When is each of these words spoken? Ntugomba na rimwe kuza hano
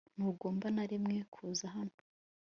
Ntugomba 0.15 0.67
na 0.75 0.83
rimwe 0.91 1.17
kuza 1.33 1.65
hano 1.75 1.97